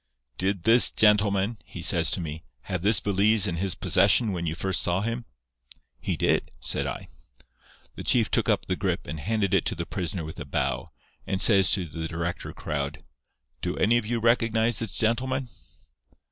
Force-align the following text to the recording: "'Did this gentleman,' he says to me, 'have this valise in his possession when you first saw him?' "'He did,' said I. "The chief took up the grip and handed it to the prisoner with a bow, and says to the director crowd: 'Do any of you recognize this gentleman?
"'Did 0.39 0.63
this 0.63 0.89
gentleman,' 0.89 1.59
he 1.63 1.83
says 1.83 2.09
to 2.09 2.19
me, 2.19 2.41
'have 2.61 2.81
this 2.81 2.99
valise 2.99 3.45
in 3.45 3.57
his 3.57 3.75
possession 3.75 4.31
when 4.31 4.47
you 4.47 4.55
first 4.55 4.81
saw 4.81 5.01
him?' 5.01 5.25
"'He 5.99 6.17
did,' 6.17 6.49
said 6.59 6.87
I. 6.87 7.09
"The 7.93 8.03
chief 8.03 8.31
took 8.31 8.49
up 8.49 8.65
the 8.65 8.75
grip 8.75 9.05
and 9.05 9.19
handed 9.19 9.53
it 9.53 9.63
to 9.65 9.75
the 9.75 9.85
prisoner 9.85 10.25
with 10.25 10.39
a 10.39 10.45
bow, 10.45 10.89
and 11.27 11.39
says 11.39 11.69
to 11.73 11.85
the 11.85 12.07
director 12.07 12.51
crowd: 12.51 13.03
'Do 13.61 13.77
any 13.77 13.97
of 13.99 14.07
you 14.07 14.19
recognize 14.19 14.79
this 14.79 14.93
gentleman? 14.93 15.49